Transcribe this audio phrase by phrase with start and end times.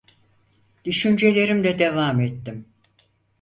[0.85, 2.65] Düşüncelerimde devam ettim: